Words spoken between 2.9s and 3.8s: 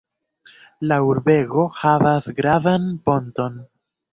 ponton.